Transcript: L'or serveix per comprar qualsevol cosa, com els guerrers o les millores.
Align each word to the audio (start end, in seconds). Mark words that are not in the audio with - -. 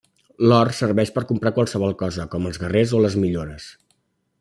L'or 0.51 0.71
serveix 0.77 1.11
per 1.17 1.23
comprar 1.33 1.53
qualsevol 1.59 1.95
cosa, 2.01 2.29
com 2.33 2.51
els 2.53 2.61
guerrers 2.67 2.99
o 3.01 3.07
les 3.09 3.23
millores. 3.27 3.73